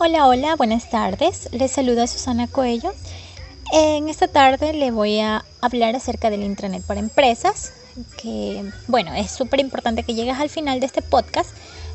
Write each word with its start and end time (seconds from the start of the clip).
Hola, 0.00 0.28
hola, 0.28 0.54
buenas 0.54 0.90
tardes. 0.90 1.48
Les 1.50 1.72
saluda 1.72 2.06
Susana 2.06 2.46
Coello. 2.46 2.94
En 3.72 4.08
esta 4.08 4.28
tarde 4.28 4.72
le 4.72 4.92
voy 4.92 5.18
a 5.18 5.44
hablar 5.60 5.96
acerca 5.96 6.30
del 6.30 6.44
intranet 6.44 6.84
para 6.84 7.00
empresas, 7.00 7.72
que 8.16 8.70
bueno, 8.86 9.12
es 9.14 9.32
súper 9.32 9.58
importante 9.58 10.04
que 10.04 10.14
llegues 10.14 10.38
al 10.38 10.50
final 10.50 10.78
de 10.78 10.86
este 10.86 11.02
podcast 11.02 11.50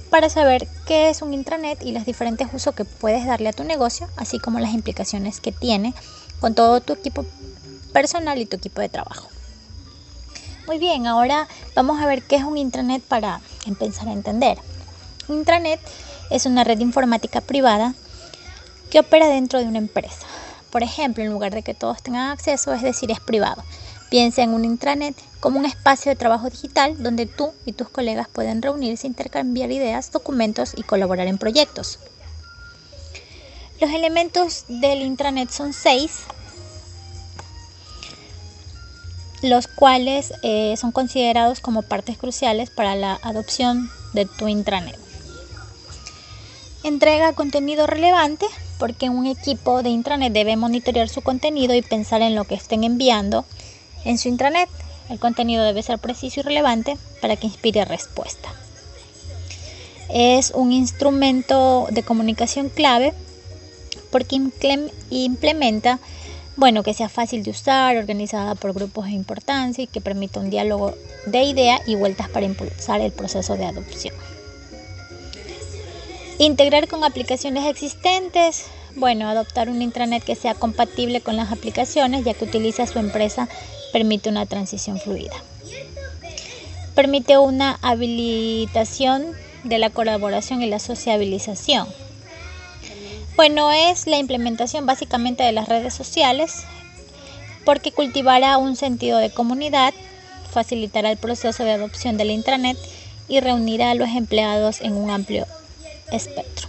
para 0.09 0.29
saber 0.29 0.67
qué 0.85 1.09
es 1.09 1.21
un 1.21 1.33
intranet 1.33 1.81
y 1.81 1.93
los 1.93 2.05
diferentes 2.05 2.49
usos 2.51 2.75
que 2.75 2.83
puedes 2.83 3.25
darle 3.25 3.47
a 3.47 3.53
tu 3.53 3.63
negocio, 3.63 4.09
así 4.17 4.37
como 4.37 4.59
las 4.59 4.73
implicaciones 4.73 5.39
que 5.39 5.53
tiene 5.53 5.93
con 6.41 6.55
todo 6.55 6.81
tu 6.81 6.91
equipo 6.91 7.25
personal 7.93 8.37
y 8.37 8.45
tu 8.45 8.57
equipo 8.57 8.81
de 8.81 8.89
trabajo. 8.89 9.29
Muy 10.67 10.77
bien, 10.77 11.07
ahora 11.07 11.47
vamos 11.73 12.01
a 12.01 12.05
ver 12.05 12.21
qué 12.23 12.35
es 12.35 12.43
un 12.43 12.57
intranet 12.57 13.01
para 13.01 13.39
empezar 13.65 14.09
a 14.09 14.11
entender. 14.11 14.57
Intranet 15.29 15.79
una 16.45 16.63
red 16.63 16.79
informática 16.79 17.41
privada 17.41 17.93
que 18.89 18.99
opera 18.99 19.27
dentro 19.27 19.59
de 19.59 19.65
una 19.65 19.77
empresa. 19.77 20.25
Por 20.71 20.83
ejemplo, 20.83 21.23
en 21.23 21.31
lugar 21.31 21.53
de 21.53 21.63
que 21.63 21.73
todos 21.73 22.01
tengan 22.01 22.31
acceso, 22.31 22.73
es 22.73 22.81
decir, 22.81 23.11
es 23.11 23.19
privado. 23.19 23.63
Piensa 24.09 24.43
en 24.43 24.51
un 24.51 24.65
intranet 24.65 25.15
como 25.39 25.59
un 25.59 25.65
espacio 25.65 26.11
de 26.11 26.15
trabajo 26.15 26.49
digital 26.49 27.01
donde 27.01 27.25
tú 27.25 27.51
y 27.65 27.73
tus 27.73 27.89
colegas 27.89 28.27
pueden 28.27 28.61
reunirse, 28.61 29.07
intercambiar 29.07 29.71
ideas, 29.71 30.11
documentos 30.11 30.73
y 30.75 30.83
colaborar 30.83 31.27
en 31.27 31.37
proyectos. 31.37 31.99
Los 33.81 33.91
elementos 33.91 34.65
del 34.67 35.01
intranet 35.01 35.49
son 35.49 35.73
seis, 35.73 36.19
los 39.41 39.67
cuales 39.67 40.33
eh, 40.43 40.75
son 40.77 40.91
considerados 40.91 41.59
como 41.59 41.81
partes 41.81 42.17
cruciales 42.17 42.69
para 42.69 42.95
la 42.95 43.19
adopción 43.23 43.89
de 44.13 44.25
tu 44.25 44.47
intranet. 44.47 44.97
Entrega 46.83 47.31
contenido 47.31 47.87
relevante 47.87 48.45
porque 48.77 49.09
un 49.09 49.25
equipo 49.25 49.83
de 49.83 49.89
intranet 49.89 50.33
debe 50.33 50.57
monitorear 50.57 51.07
su 51.07 51.21
contenido 51.21 51.73
y 51.73 51.81
pensar 51.81 52.21
en 52.21 52.35
lo 52.35 52.43
que 52.43 52.55
estén 52.55 52.83
enviando 52.83 53.45
en 54.03 54.17
su 54.17 54.27
intranet. 54.27 54.67
El 55.09 55.17
contenido 55.17 55.63
debe 55.63 55.81
ser 55.81 55.97
preciso 55.99 56.41
y 56.41 56.43
relevante 56.43 56.97
para 57.21 57.37
que 57.37 57.47
inspire 57.47 57.85
respuesta. 57.85 58.53
Es 60.09 60.51
un 60.51 60.73
instrumento 60.73 61.87
de 61.89 62.03
comunicación 62.03 62.67
clave 62.67 63.13
porque 64.11 64.35
implementa, 65.09 65.99
bueno, 66.57 66.83
que 66.83 66.93
sea 66.93 67.07
fácil 67.07 67.43
de 67.43 67.51
usar, 67.51 67.95
organizada 67.95 68.55
por 68.55 68.73
grupos 68.73 69.05
de 69.05 69.11
importancia 69.11 69.85
y 69.85 69.87
que 69.87 70.01
permita 70.01 70.41
un 70.41 70.49
diálogo 70.49 70.93
de 71.27 71.43
idea 71.43 71.81
y 71.87 71.95
vueltas 71.95 72.27
para 72.27 72.45
impulsar 72.45 72.99
el 72.99 73.13
proceso 73.13 73.55
de 73.55 73.65
adopción. 73.65 74.13
Integrar 76.39 76.87
con 76.87 77.03
aplicaciones 77.03 77.65
existentes. 77.67 78.65
Bueno, 78.95 79.29
adoptar 79.29 79.69
un 79.69 79.81
intranet 79.81 80.23
que 80.23 80.35
sea 80.35 80.55
compatible 80.55 81.21
con 81.21 81.35
las 81.35 81.51
aplicaciones 81.51 82.25
ya 82.25 82.33
que 82.33 82.45
utiliza 82.45 82.87
su 82.87 82.97
empresa 82.99 83.47
permite 83.91 84.29
una 84.29 84.47
transición 84.47 84.99
fluida. 84.99 85.35
Permite 86.95 87.37
una 87.37 87.77
habilitación 87.81 89.27
de 89.63 89.77
la 89.77 89.91
colaboración 89.91 90.63
y 90.63 90.67
la 90.67 90.79
sociabilización. 90.79 91.87
Bueno, 93.35 93.71
es 93.71 94.07
la 94.07 94.17
implementación 94.17 94.85
básicamente 94.85 95.43
de 95.43 95.51
las 95.51 95.69
redes 95.69 95.93
sociales 95.93 96.63
porque 97.63 97.91
cultivará 97.91 98.57
un 98.57 98.75
sentido 98.75 99.19
de 99.19 99.31
comunidad, 99.31 99.93
facilitará 100.51 101.11
el 101.11 101.17
proceso 101.17 101.63
de 101.63 101.71
adopción 101.71 102.17
del 102.17 102.31
intranet 102.31 102.77
y 103.27 103.39
reunirá 103.39 103.91
a 103.91 103.95
los 103.95 104.09
empleados 104.09 104.81
en 104.81 104.93
un 104.93 105.09
amplio 105.09 105.47
espectro. 106.15 106.67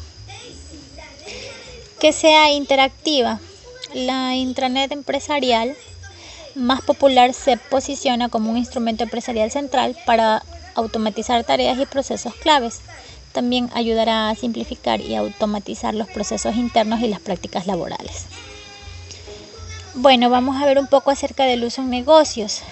Que 2.00 2.12
sea 2.12 2.50
interactiva. 2.52 3.40
La 3.92 4.34
intranet 4.34 4.90
empresarial 4.90 5.76
más 6.54 6.82
popular 6.82 7.32
se 7.32 7.56
posiciona 7.56 8.28
como 8.28 8.50
un 8.50 8.56
instrumento 8.56 9.04
empresarial 9.04 9.50
central 9.50 9.96
para 10.04 10.42
automatizar 10.74 11.44
tareas 11.44 11.78
y 11.78 11.86
procesos 11.86 12.34
claves. 12.34 12.80
También 13.32 13.70
ayudará 13.74 14.30
a 14.30 14.34
simplificar 14.34 15.00
y 15.00 15.14
automatizar 15.14 15.94
los 15.94 16.08
procesos 16.08 16.56
internos 16.56 17.00
y 17.00 17.08
las 17.08 17.20
prácticas 17.20 17.66
laborales. 17.66 18.26
Bueno, 19.94 20.30
vamos 20.30 20.60
a 20.60 20.66
ver 20.66 20.78
un 20.78 20.88
poco 20.88 21.10
acerca 21.10 21.44
del 21.44 21.64
uso 21.64 21.82
en 21.82 21.90
negocios. 21.90 22.62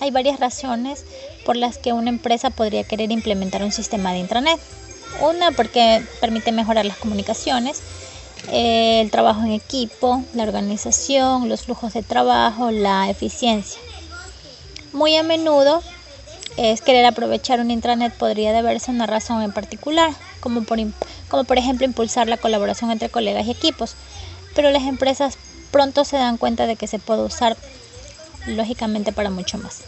Hay 0.00 0.10
varias 0.10 0.40
razones 0.40 1.04
por 1.44 1.56
las 1.56 1.78
que 1.78 1.92
una 1.92 2.10
empresa 2.10 2.50
podría 2.50 2.84
querer 2.84 3.10
implementar 3.10 3.62
un 3.62 3.72
sistema 3.72 4.12
de 4.12 4.18
intranet. 4.20 4.60
Una 5.18 5.50
porque 5.50 6.02
permite 6.20 6.52
mejorar 6.52 6.86
las 6.86 6.96
comunicaciones, 6.96 7.80
eh, 8.48 9.00
el 9.00 9.10
trabajo 9.10 9.42
en 9.42 9.52
equipo, 9.52 10.22
la 10.34 10.44
organización, 10.44 11.48
los 11.48 11.62
flujos 11.62 11.92
de 11.92 12.02
trabajo, 12.02 12.70
la 12.70 13.10
eficiencia. 13.10 13.80
Muy 14.92 15.16
a 15.16 15.22
menudo 15.22 15.82
es 16.56 16.80
querer 16.80 17.06
aprovechar 17.06 17.60
un 17.60 17.70
intranet 17.70 18.12
podría 18.12 18.52
deberse 18.52 18.90
a 18.90 18.94
una 18.94 19.06
razón 19.06 19.42
en 19.42 19.52
particular, 19.52 20.12
como 20.40 20.62
por, 20.62 20.78
como 21.28 21.44
por 21.44 21.58
ejemplo 21.58 21.86
impulsar 21.86 22.28
la 22.28 22.36
colaboración 22.38 22.90
entre 22.90 23.08
colegas 23.08 23.46
y 23.46 23.50
equipos, 23.50 23.94
pero 24.54 24.70
las 24.70 24.82
empresas 24.84 25.38
pronto 25.70 26.04
se 26.04 26.16
dan 26.16 26.38
cuenta 26.38 26.66
de 26.66 26.76
que 26.76 26.86
se 26.86 26.98
puede 26.98 27.22
usar 27.22 27.56
lógicamente 28.46 29.12
para 29.12 29.30
mucho 29.30 29.58
más. 29.58 29.82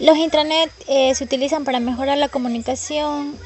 Los 0.00 0.16
intranet 0.16 0.70
eh, 0.88 1.14
se 1.14 1.24
utilizan 1.24 1.64
para 1.64 1.80
mejorar 1.80 2.18
la 2.18 2.28
comunicación. 2.28 3.36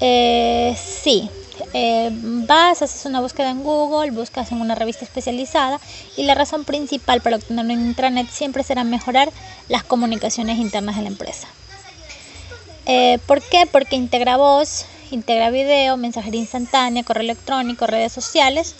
Eh, 0.00 0.74
sí, 0.76 1.28
eh, 1.74 2.10
vas, 2.12 2.80
haces 2.80 3.04
una 3.04 3.20
búsqueda 3.20 3.50
en 3.50 3.62
Google, 3.62 4.10
buscas 4.10 4.50
en 4.50 4.60
una 4.60 4.74
revista 4.74 5.04
especializada 5.04 5.78
y 6.16 6.22
la 6.22 6.34
razón 6.34 6.64
principal 6.64 7.20
para 7.20 7.36
obtener 7.36 7.64
un 7.64 7.70
intranet 7.70 8.30
siempre 8.30 8.62
será 8.62 8.82
mejorar 8.82 9.30
las 9.68 9.84
comunicaciones 9.84 10.58
internas 10.58 10.96
de 10.96 11.02
la 11.02 11.08
empresa. 11.08 11.48
¿Por 13.26 13.40
qué? 13.40 13.66
Porque 13.70 13.94
integra 13.94 14.36
voz, 14.36 14.84
integra 15.12 15.50
video, 15.50 15.96
mensajería 15.96 16.40
instantánea, 16.40 17.04
correo 17.04 17.22
electrónico, 17.22 17.86
redes 17.86 18.10
sociales. 18.10 18.74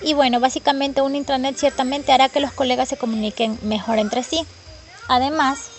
Y 0.00 0.14
bueno, 0.14 0.38
básicamente 0.38 1.00
un 1.00 1.16
intranet 1.16 1.56
ciertamente 1.56 2.12
hará 2.12 2.28
que 2.28 2.38
los 2.38 2.52
colegas 2.52 2.88
se 2.88 2.96
comuniquen 2.96 3.58
mejor 3.62 3.98
entre 3.98 4.22
sí. 4.22 4.44
Además, 5.08 5.70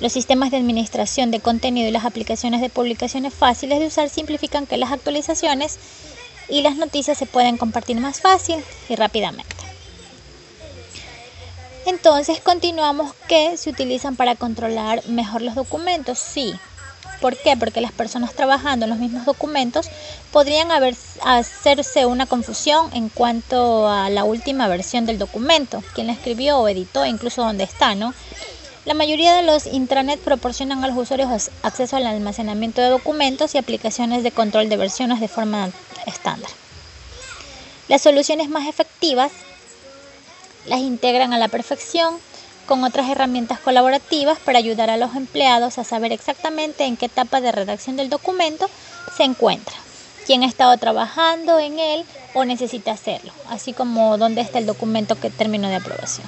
los 0.00 0.12
sistemas 0.12 0.50
de 0.50 0.56
administración 0.56 1.30
de 1.30 1.40
contenido 1.40 1.88
y 1.88 1.92
las 1.92 2.04
aplicaciones 2.04 2.60
de 2.60 2.70
publicaciones 2.70 3.32
fáciles 3.32 3.80
de 3.80 3.86
usar 3.86 4.08
simplifican 4.08 4.66
que 4.66 4.76
las 4.76 4.92
actualizaciones 4.92 5.78
y 6.48 6.62
las 6.62 6.76
noticias 6.76 7.16
se 7.16 7.26
pueden 7.26 7.56
compartir 7.56 7.98
más 7.98 8.20
fácil 8.20 8.62
y 8.88 8.96
rápidamente. 8.96 9.54
Entonces 11.86 12.40
continuamos 12.40 13.12
que 13.28 13.56
se 13.56 13.70
utilizan 13.70 14.16
para 14.16 14.36
controlar 14.36 15.06
mejor 15.06 15.42
los 15.42 15.54
documentos. 15.54 16.18
Sí. 16.18 16.54
¿Por 17.20 17.36
qué? 17.36 17.56
Porque 17.56 17.80
las 17.80 17.92
personas 17.92 18.34
trabajando 18.34 18.84
en 18.84 18.90
los 18.90 18.98
mismos 18.98 19.24
documentos 19.24 19.88
podrían 20.30 20.70
haber, 20.70 20.94
hacerse 21.22 22.06
una 22.06 22.26
confusión 22.26 22.90
en 22.92 23.08
cuanto 23.08 23.88
a 23.88 24.10
la 24.10 24.24
última 24.24 24.68
versión 24.68 25.06
del 25.06 25.18
documento, 25.18 25.82
quién 25.94 26.08
la 26.08 26.14
escribió 26.14 26.58
o 26.58 26.68
editó, 26.68 27.06
incluso 27.06 27.42
dónde 27.42 27.64
está, 27.64 27.94
¿no? 27.94 28.12
La 28.84 28.92
mayoría 28.92 29.34
de 29.34 29.42
los 29.42 29.66
intranet 29.66 30.20
proporcionan 30.20 30.84
a 30.84 30.88
los 30.88 30.98
usuarios 30.98 31.50
acceso 31.62 31.96
al 31.96 32.06
almacenamiento 32.06 32.82
de 32.82 32.90
documentos 32.90 33.54
y 33.54 33.58
aplicaciones 33.58 34.22
de 34.22 34.30
control 34.30 34.68
de 34.68 34.76
versiones 34.76 35.20
de 35.20 35.28
forma 35.28 35.70
estándar. 36.06 36.50
Las 37.88 38.02
soluciones 38.02 38.50
más 38.50 38.68
efectivas 38.68 39.32
las 40.66 40.80
integran 40.80 41.32
a 41.32 41.38
la 41.38 41.48
perfección 41.48 42.16
con 42.66 42.84
otras 42.84 43.08
herramientas 43.08 43.58
colaborativas 43.58 44.38
para 44.38 44.58
ayudar 44.58 44.90
a 44.90 44.98
los 44.98 45.16
empleados 45.16 45.78
a 45.78 45.84
saber 45.84 46.12
exactamente 46.12 46.84
en 46.84 46.98
qué 46.98 47.06
etapa 47.06 47.40
de 47.40 47.52
redacción 47.52 47.96
del 47.96 48.10
documento 48.10 48.68
se 49.16 49.24
encuentra, 49.24 49.74
quién 50.26 50.42
ha 50.42 50.46
estado 50.46 50.76
trabajando 50.76 51.58
en 51.58 51.78
él 51.78 52.04
o 52.34 52.44
necesita 52.44 52.92
hacerlo, 52.92 53.32
así 53.48 53.72
como 53.72 54.18
dónde 54.18 54.42
está 54.42 54.58
el 54.58 54.66
documento 54.66 55.18
que 55.18 55.30
terminó 55.30 55.68
de 55.68 55.76
aprobación. 55.76 56.26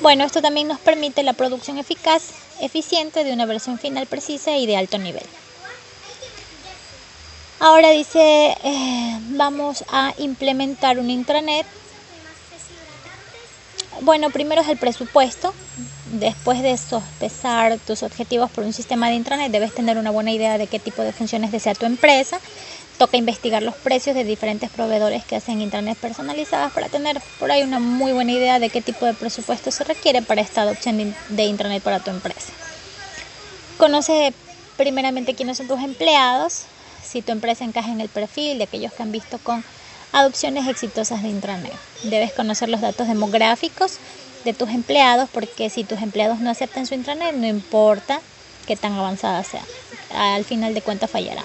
Bueno, 0.00 0.24
esto 0.24 0.40
también 0.40 0.66
nos 0.66 0.80
permite 0.80 1.22
la 1.22 1.34
producción 1.34 1.76
eficaz, 1.76 2.30
eficiente 2.60 3.22
de 3.22 3.34
una 3.34 3.44
versión 3.44 3.78
final 3.78 4.06
precisa 4.06 4.56
y 4.56 4.66
de 4.66 4.76
alto 4.78 4.96
nivel. 4.96 5.24
Ahora 7.58 7.90
dice, 7.90 8.56
eh, 8.64 9.18
vamos 9.32 9.84
a 9.92 10.14
implementar 10.16 10.98
un 10.98 11.10
intranet. 11.10 11.66
Bueno, 14.00 14.30
primero 14.30 14.62
es 14.62 14.68
el 14.68 14.78
presupuesto. 14.78 15.52
Después 16.12 16.62
de 16.62 16.76
sospesar 16.76 17.78
tus 17.78 18.02
objetivos 18.02 18.50
por 18.50 18.64
un 18.64 18.72
sistema 18.72 19.08
de 19.08 19.14
intranet, 19.14 19.52
debes 19.52 19.72
tener 19.72 19.96
una 19.96 20.10
buena 20.10 20.32
idea 20.32 20.58
de 20.58 20.66
qué 20.66 20.78
tipo 20.78 21.02
de 21.02 21.12
funciones 21.12 21.52
desea 21.52 21.74
tu 21.74 21.86
empresa 21.86 22.40
toca 23.00 23.16
investigar 23.16 23.62
los 23.62 23.74
precios 23.76 24.14
de 24.14 24.24
diferentes 24.24 24.68
proveedores 24.68 25.24
que 25.24 25.34
hacen 25.34 25.62
intranet 25.62 25.96
personalizadas 25.96 26.70
para 26.70 26.90
tener 26.90 27.18
por 27.38 27.50
ahí 27.50 27.62
una 27.62 27.78
muy 27.78 28.12
buena 28.12 28.32
idea 28.32 28.58
de 28.58 28.68
qué 28.68 28.82
tipo 28.82 29.06
de 29.06 29.14
presupuesto 29.14 29.70
se 29.70 29.84
requiere 29.84 30.20
para 30.20 30.42
esta 30.42 30.60
adopción 30.60 31.14
de 31.30 31.44
intranet 31.44 31.82
para 31.82 32.00
tu 32.00 32.10
empresa. 32.10 32.52
Conoce 33.78 34.34
primeramente 34.76 35.34
quiénes 35.34 35.56
son 35.56 35.66
tus 35.66 35.80
empleados, 35.80 36.64
si 37.02 37.22
tu 37.22 37.32
empresa 37.32 37.64
encaja 37.64 37.90
en 37.90 38.02
el 38.02 38.10
perfil 38.10 38.58
de 38.58 38.64
aquellos 38.64 38.92
que 38.92 39.02
han 39.02 39.12
visto 39.12 39.38
con 39.38 39.64
adopciones 40.12 40.68
exitosas 40.68 41.22
de 41.22 41.30
intranet. 41.30 41.72
Debes 42.02 42.34
conocer 42.34 42.68
los 42.68 42.82
datos 42.82 43.08
demográficos 43.08 43.92
de 44.44 44.54
tus 44.54 44.70
empleados 44.70 45.28
porque 45.32 45.70
si 45.70 45.84
tus 45.84 46.00
empleados 46.02 46.40
no 46.40 46.50
aceptan 46.50 46.86
su 46.86 46.94
intranet, 46.94 47.34
no 47.34 47.46
importa 47.46 48.20
qué 48.66 48.76
tan 48.76 48.92
avanzada 48.92 49.42
sea, 49.44 49.64
al 50.14 50.44
final 50.44 50.74
de 50.74 50.82
cuentas 50.82 51.10
fallará. 51.10 51.44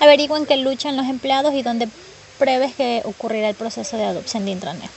Averigüen 0.00 0.46
qué 0.46 0.56
luchan 0.56 0.96
los 0.96 1.06
empleados 1.06 1.54
y 1.54 1.62
dónde 1.62 1.88
pruebes 2.38 2.74
que 2.74 3.02
ocurrirá 3.04 3.48
el 3.48 3.54
proceso 3.54 3.96
de 3.96 4.04
adopción 4.04 4.44
de 4.44 4.52
intranet. 4.52 4.90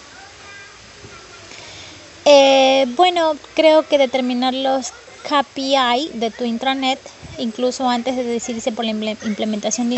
Eh, 2.25 2.85
bueno, 2.95 3.35
creo 3.53 3.87
que 3.87 3.97
determinar 3.97 4.53
los 4.53 4.93
KPI 5.23 6.11
de 6.13 6.31
tu 6.31 6.45
intranet, 6.45 6.99
incluso 7.37 7.89
antes 7.89 8.15
de 8.15 8.23
decidirse 8.23 8.71
por 8.71 8.85
la 8.85 8.91
implementación 8.91 9.89
de 9.89 9.95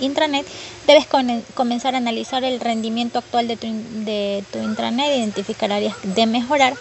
intranet, 0.00 0.46
debes 0.86 1.06
comenzar 1.54 1.94
a 1.94 1.98
analizar 1.98 2.44
el 2.44 2.60
rendimiento 2.60 3.18
actual 3.18 3.48
de 3.48 3.56
tu, 3.56 3.66
de 4.04 4.44
tu 4.52 4.58
intranet, 4.58 5.16
identificar 5.16 5.72
áreas 5.72 5.96
de 6.02 6.26
mejorar 6.26 6.74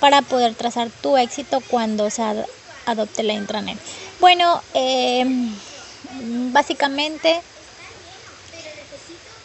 para 0.00 0.22
poder 0.22 0.54
trazar 0.54 0.90
tu 1.02 1.16
éxito 1.16 1.60
cuando 1.68 2.10
se 2.10 2.22
adopte 2.86 3.22
la 3.22 3.34
intranet. 3.34 3.78
Bueno, 4.20 4.62
eh, 4.74 5.24
básicamente 6.52 7.40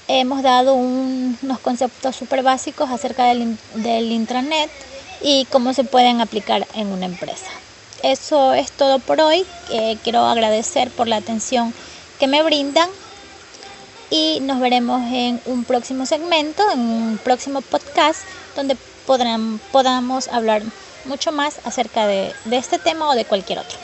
hemos 0.08 0.42
dado 0.42 0.74
unos 0.74 1.60
conceptos 1.62 2.16
súper 2.16 2.42
básicos 2.42 2.90
acerca 2.90 3.26
del 3.26 4.12
intranet 4.12 4.72
y 5.22 5.46
cómo 5.52 5.74
se 5.74 5.84
pueden 5.84 6.22
aplicar 6.22 6.66
en 6.74 6.88
una 6.88 7.06
empresa. 7.06 7.52
Eso 8.04 8.54
es 8.54 8.72
todo 8.72 9.00
por 9.00 9.20
hoy. 9.22 9.46
Eh, 9.72 9.98
quiero 10.04 10.26
agradecer 10.26 10.92
por 10.92 11.08
la 11.08 11.18
atención 11.18 11.74
que 12.20 12.28
me 12.28 12.44
brindan 12.44 12.90
y 14.10 14.40
nos 14.42 14.60
veremos 14.60 15.02
en 15.12 15.42
un 15.46 15.64
próximo 15.66 16.06
segmento, 16.06 16.64
en 16.72 16.80
un 16.80 17.20
próximo 17.24 17.62
podcast 17.62 18.22
donde 18.56 18.78
podamos 19.72 20.28
hablar 20.30 20.62
mucho 21.06 21.32
más 21.32 21.60
acerca 21.64 22.08
de, 22.08 22.34
de 22.46 22.58
este 22.58 22.80
tema 22.80 23.10
o 23.10 23.16
de 23.16 23.26
cualquier 23.26 23.60
otro. 23.60 23.78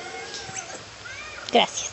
Gracias. 1.52 1.93